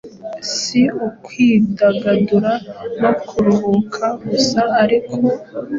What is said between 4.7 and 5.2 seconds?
ariko,